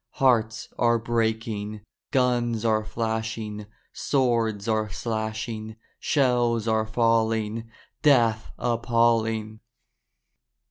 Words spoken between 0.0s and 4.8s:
Hearts are breaking, Guns are flashing, Swords